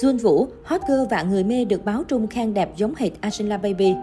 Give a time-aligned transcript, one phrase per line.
[0.00, 3.56] Jun Vũ, hot girl và người mê được báo trung khen đẹp giống hệt Angela
[3.56, 3.94] Baby.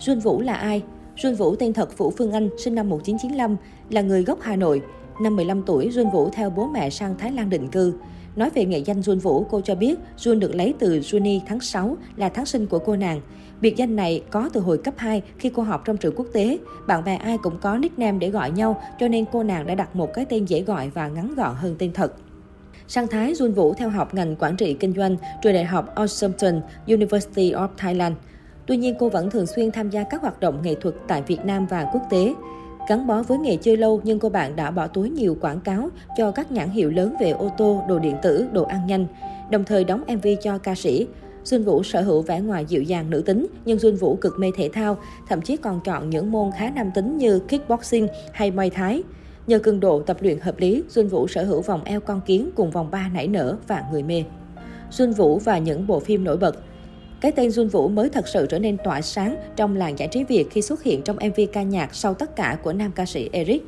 [0.00, 0.82] Jun Vũ là ai?
[1.16, 3.56] Jun Vũ tên thật Vũ Phương Anh, sinh năm 1995,
[3.90, 4.82] là người gốc Hà Nội.
[5.22, 7.94] Năm 15 tuổi, Jun Vũ theo bố mẹ sang Thái Lan định cư.
[8.36, 11.60] Nói về nghệ danh Jun Vũ, cô cho biết Jun được lấy từ Juni tháng
[11.60, 13.20] 6 là tháng sinh của cô nàng.
[13.60, 16.58] Biệt danh này có từ hồi cấp 2 khi cô học trong trường quốc tế.
[16.86, 19.96] Bạn bè ai cũng có nickname để gọi nhau, cho nên cô nàng đã đặt
[19.96, 22.12] một cái tên dễ gọi và ngắn gọn hơn tên thật.
[22.88, 26.60] Sang Thái, Jun Vũ theo học ngành quản trị kinh doanh trường đại học Assumption
[26.86, 28.14] University of Thailand.
[28.66, 31.44] Tuy nhiên, cô vẫn thường xuyên tham gia các hoạt động nghệ thuật tại Việt
[31.44, 32.34] Nam và quốc tế.
[32.88, 35.88] Gắn bó với nghề chơi lâu nhưng cô bạn đã bỏ túi nhiều quảng cáo
[36.16, 39.06] cho các nhãn hiệu lớn về ô tô, đồ điện tử, đồ ăn nhanh,
[39.50, 41.06] đồng thời đóng MV cho ca sĩ.
[41.44, 44.50] Xuân Vũ sở hữu vẻ ngoài dịu dàng nữ tính, nhưng Xuân Vũ cực mê
[44.56, 44.98] thể thao,
[45.28, 49.02] thậm chí còn chọn những môn khá nam tính như kickboxing hay mây Thái.
[49.46, 52.50] Nhờ cường độ tập luyện hợp lý, Xuân Vũ sở hữu vòng eo con kiến
[52.54, 54.24] cùng vòng ba nảy nở và người mê.
[54.90, 56.56] Xuân Vũ và những bộ phim nổi bật
[57.20, 60.24] cái tên Jun Vũ mới thật sự trở nên tỏa sáng trong làng giải trí
[60.24, 63.28] Việt khi xuất hiện trong MV ca nhạc sau tất cả của nam ca sĩ
[63.32, 63.62] Eric.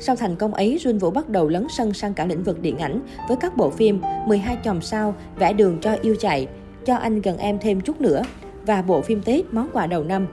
[0.00, 2.78] Sau thành công ấy, Jun Vũ bắt đầu lấn sân sang cả lĩnh vực điện
[2.78, 6.46] ảnh với các bộ phim 12 chòm sao, vẽ đường cho yêu chạy,
[6.84, 8.22] cho anh gần em thêm chút nữa
[8.66, 10.26] và bộ phim Tết món quà đầu năm.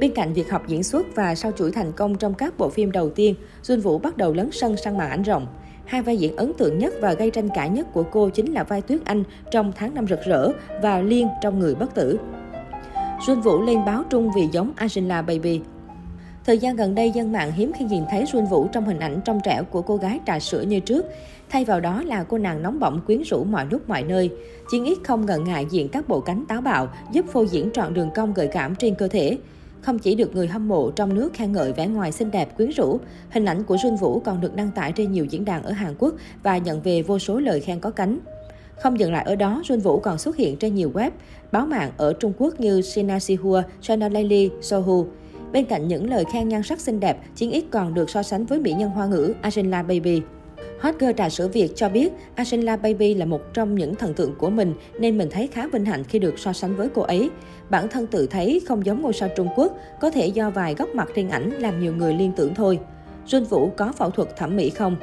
[0.00, 2.92] Bên cạnh việc học diễn xuất và sau chuỗi thành công trong các bộ phim
[2.92, 5.46] đầu tiên, Jun Vũ bắt đầu lấn sân sang màn ảnh rộng.
[5.84, 8.64] Hai vai diễn ấn tượng nhất và gây tranh cãi nhất của cô chính là
[8.64, 10.48] vai Tuyết Anh trong Tháng năm rực rỡ
[10.82, 12.18] và Liên trong Người bất tử.
[13.20, 15.60] Jun Vũ lên báo trung vì giống Angela Baby.
[16.46, 19.20] Thời gian gần đây, dân mạng hiếm khi nhìn thấy Jun Vũ trong hình ảnh
[19.24, 21.06] trong trẻo của cô gái trà sữa như trước.
[21.50, 24.30] Thay vào đó là cô nàng nóng bỏng quyến rũ mọi lúc mọi nơi.
[24.70, 27.94] Chiến ít không ngần ngại diện các bộ cánh táo bạo, giúp phô diễn trọn
[27.94, 29.38] đường cong gợi cảm trên cơ thể.
[29.84, 32.70] Không chỉ được người hâm mộ trong nước khen ngợi vẻ ngoài xinh đẹp quyến
[32.70, 32.98] rũ,
[33.30, 35.94] hình ảnh của Jun Vũ còn được đăng tải trên nhiều diễn đàn ở Hàn
[35.98, 38.18] Quốc và nhận về vô số lời khen có cánh.
[38.82, 41.10] Không dừng lại ở đó, Jun Vũ còn xuất hiện trên nhiều web,
[41.52, 45.06] báo mạng ở Trung Quốc như Sina Sihua, China Daily, Sohu.
[45.52, 48.46] Bên cạnh những lời khen nhan sắc xinh đẹp, Chiến Ít còn được so sánh
[48.46, 50.22] với mỹ nhân hoa ngữ Angela Baby.
[50.84, 54.34] Hot girl trà sữa Việt cho biết Angela Baby là một trong những thần tượng
[54.34, 57.30] của mình nên mình thấy khá vinh hạnh khi được so sánh với cô ấy.
[57.70, 60.88] Bản thân tự thấy không giống ngôi sao Trung Quốc, có thể do vài góc
[60.94, 62.78] mặt trên ảnh làm nhiều người liên tưởng thôi.
[63.26, 64.96] Jun Vũ có phẫu thuật thẩm mỹ không?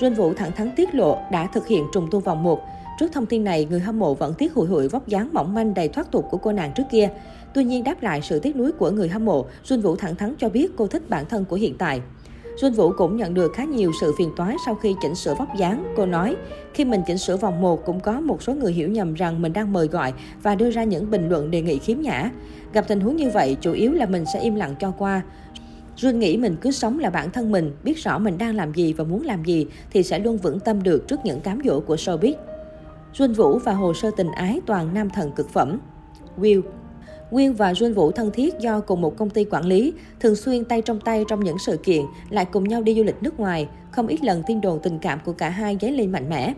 [0.00, 2.60] Jun Vũ thẳng thắn tiết lộ đã thực hiện trùng tu vòng 1.
[2.98, 5.74] Trước thông tin này, người hâm mộ vẫn tiếc hụi hụi vóc dáng mỏng manh
[5.74, 7.08] đầy thoát tục của cô nàng trước kia.
[7.54, 10.34] Tuy nhiên đáp lại sự tiếc nuối của người hâm mộ, Jun Vũ thẳng thắn
[10.38, 12.00] cho biết cô thích bản thân của hiện tại.
[12.56, 15.48] Xuân Vũ cũng nhận được khá nhiều sự phiền toái sau khi chỉnh sửa vóc
[15.56, 15.94] dáng.
[15.96, 16.36] Cô nói,
[16.74, 19.52] khi mình chỉnh sửa vòng 1 cũng có một số người hiểu nhầm rằng mình
[19.52, 22.30] đang mời gọi và đưa ra những bình luận đề nghị khiếm nhã.
[22.72, 25.22] Gặp tình huống như vậy, chủ yếu là mình sẽ im lặng cho qua.
[25.96, 28.92] Jun nghĩ mình cứ sống là bản thân mình, biết rõ mình đang làm gì
[28.92, 31.94] và muốn làm gì thì sẽ luôn vững tâm được trước những cám dỗ của
[31.94, 32.34] showbiz.
[33.14, 35.78] Jun Vũ và hồ sơ tình ái toàn nam thần cực phẩm.
[36.38, 36.62] Will
[37.32, 40.64] Nguyên và Jun Vũ thân thiết do cùng một công ty quản lý, thường xuyên
[40.64, 43.68] tay trong tay trong những sự kiện, lại cùng nhau đi du lịch nước ngoài.
[43.90, 46.54] Không ít lần tin đồn tình cảm của cả hai dấy lên mạnh mẽ.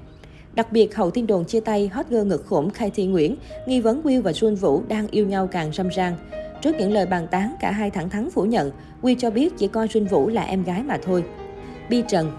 [0.55, 3.37] Đặc biệt, hậu tin đồn chia tay hot girl ngực khủng Khai Thi Nguyễn,
[3.67, 6.17] nghi vấn Will và Jun Vũ đang yêu nhau càng râm ran.
[6.63, 8.71] Trước những lời bàn tán, cả hai thẳng thắn phủ nhận.
[9.03, 11.25] Will cho biết chỉ coi Jun Vũ là em gái mà thôi.
[11.91, 12.33] Bi Trần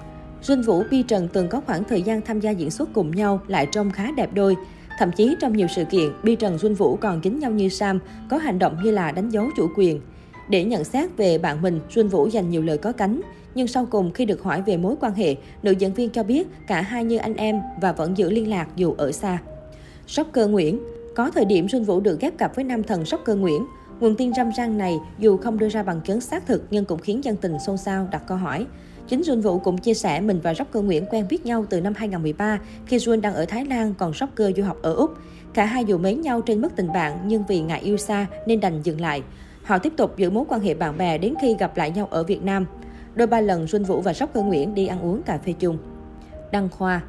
[0.43, 3.39] Jun Vũ, Bi Trần từng có khoảng thời gian tham gia diễn xuất cùng nhau,
[3.47, 4.55] lại trông khá đẹp đôi.
[4.97, 7.99] Thậm chí trong nhiều sự kiện, Bi Trần Xuân Vũ còn kính nhau như Sam,
[8.29, 10.01] có hành động như là đánh dấu chủ quyền.
[10.49, 13.21] Để nhận xét về bạn mình, Xuân Vũ dành nhiều lời có cánh.
[13.55, 16.47] Nhưng sau cùng khi được hỏi về mối quan hệ, nữ diễn viên cho biết
[16.67, 19.37] cả hai như anh em và vẫn giữ liên lạc dù ở xa.
[20.07, 20.79] Sóc cơ Nguyễn
[21.15, 23.65] Có thời điểm Xuân Vũ được ghép cặp với nam thần Sóc cơ Nguyễn.
[23.99, 26.99] Nguồn tin râm ran này dù không đưa ra bằng chứng xác thực nhưng cũng
[26.99, 28.65] khiến dân tình xôn xao đặt câu hỏi.
[29.07, 31.93] Chính Jun Vũ cũng chia sẻ mình và Rocker Nguyễn quen biết nhau từ năm
[31.97, 35.11] 2013 khi Jun đang ở Thái Lan, còn Rocker du học ở Úc.
[35.53, 38.59] Cả hai dù mến nhau trên mức tình bạn, nhưng vì ngại yêu xa nên
[38.59, 39.23] đành dừng lại.
[39.63, 42.23] Họ tiếp tục giữ mối quan hệ bạn bè đến khi gặp lại nhau ở
[42.23, 42.65] Việt Nam.
[43.15, 45.77] Đôi ba lần, Jun Vũ và Rocker Nguyễn đi ăn uống cà phê chung.
[46.51, 47.01] Đăng Khoa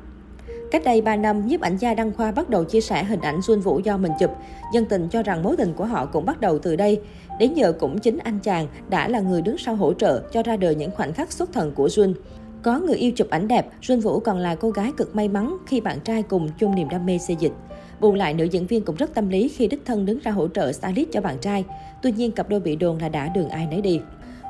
[0.70, 3.42] Cách đây 3 năm, nhiếp ảnh gia Đăng Khoa bắt đầu chia sẻ hình ảnh
[3.42, 4.30] Xuân Vũ do mình chụp.
[4.72, 7.00] Dân tình cho rằng mối tình của họ cũng bắt đầu từ đây.
[7.38, 10.56] Đến giờ cũng chính anh chàng đã là người đứng sau hỗ trợ cho ra
[10.56, 12.14] đời những khoảnh khắc xuất thần của Xuân.
[12.62, 15.56] Có người yêu chụp ảnh đẹp, Xuân Vũ còn là cô gái cực may mắn
[15.66, 17.52] khi bạn trai cùng chung niềm đam mê xây dịch.
[18.00, 20.48] Bù lại, nữ diễn viên cũng rất tâm lý khi đích thân đứng ra hỗ
[20.48, 21.64] trợ stylist cho bạn trai.
[22.02, 24.00] Tuy nhiên, cặp đôi bị đồn là đã đường ai nấy đi.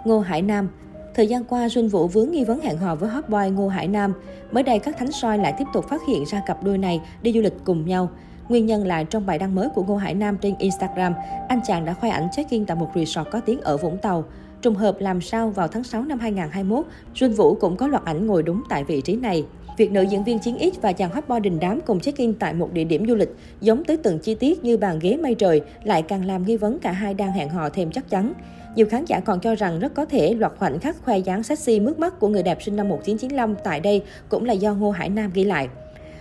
[0.05, 0.69] Ngô Hải Nam
[1.17, 3.89] Thời gian qua, Xuân Vũ vướng nghi vấn hẹn hò với hot boy Ngô Hải
[3.89, 4.13] Nam.
[4.53, 7.33] Mới đây, các thánh soi lại tiếp tục phát hiện ra cặp đôi này đi
[7.33, 8.11] du lịch cùng nhau.
[8.49, 11.15] Nguyên nhân là trong bài đăng mới của Ngô Hải Nam trên Instagram,
[11.49, 14.25] anh chàng đã khoe ảnh check-in tại một resort có tiếng ở Vũng Tàu.
[14.63, 18.27] Trùng hợp làm sao vào tháng 6 năm 2021, Xuân Vũ cũng có loạt ảnh
[18.27, 19.45] ngồi đúng tại vị trí này.
[19.77, 22.55] Việc nữ diễn viên Chiến X và chàng hot boy đình đám cùng check-in tại
[22.55, 25.61] một địa điểm du lịch giống tới từng chi tiết như bàn ghế mây trời
[25.85, 28.33] lại càng làm nghi vấn cả hai đang hẹn hò thêm chắc chắn.
[28.77, 31.81] Nhiều khán giả còn cho rằng rất có thể loạt khoảnh khắc khoe dáng sexy
[31.81, 35.09] mướt mắt của người đẹp sinh năm 1995 tại đây cũng là do Ngô Hải
[35.09, 35.69] Nam ghi lại.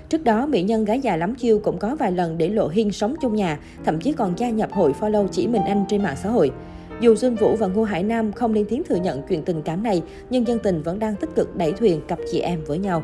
[0.10, 2.92] Trước đó, mỹ nhân gái già lắm chiêu cũng có vài lần để lộ hiên
[2.92, 6.16] sống chung nhà, thậm chí còn gia nhập hội follow chỉ mình anh trên mạng
[6.24, 6.52] xã hội.
[7.02, 9.84] Dù Xuân Vũ và Ngô Hải Nam không lên tiếng thừa nhận chuyện tình cảm
[9.84, 13.04] này, nhưng dân tình vẫn đang tích cực đẩy thuyền cặp chị em với nhau.